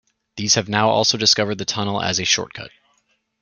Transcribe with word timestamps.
These 0.35 0.55
have 0.55 0.67
now 0.67 0.89
also 0.89 1.15
discovered 1.15 1.59
the 1.59 1.63
tunnel 1.65 2.01
as 2.01 2.19
a 2.19 2.25
"shortcut". 2.25 2.71